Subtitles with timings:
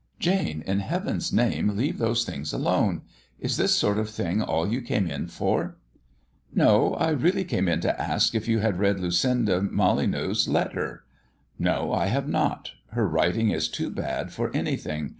[0.17, 3.03] "Jane, in Heaven's name leave those things alone!
[3.39, 5.75] Is this sort of thing all you came in for?"
[6.55, 11.03] "No; I really came in to ask if you had read Lucinda Molyneux's letter."
[11.59, 15.09] "No, I have not; her writing is too bad for anything.